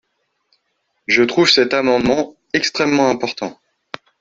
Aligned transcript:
Je 1.05 1.21
trouve 1.21 1.47
cet 1.51 1.75
amendement 1.75 2.35
extrêmement 2.53 3.09
important. 3.11 3.59